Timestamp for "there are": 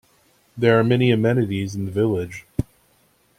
0.57-0.83